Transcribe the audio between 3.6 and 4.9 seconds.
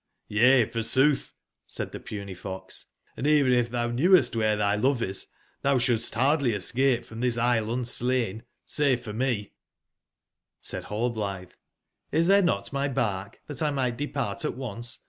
tbou knewest wbere tby